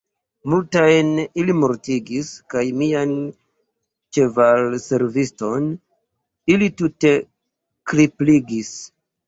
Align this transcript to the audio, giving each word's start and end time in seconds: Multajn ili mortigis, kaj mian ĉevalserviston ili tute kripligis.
Multajn 0.51 1.09
ili 1.41 1.55
mortigis, 1.63 2.31
kaj 2.53 2.63
mian 2.79 3.13
ĉevalserviston 4.19 5.69
ili 6.57 6.73
tute 6.83 7.15
kripligis. 7.93 8.77